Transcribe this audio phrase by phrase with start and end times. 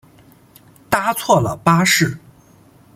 [0.89, 2.17] 搭错了巴士